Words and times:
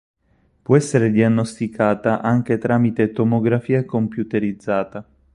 Può 0.63 0.75
essere 0.75 1.11
diagnosticata 1.11 2.21
anche 2.23 2.57
tramite 2.57 3.11
tomografia 3.11 3.85
computerizzata. 3.85 5.07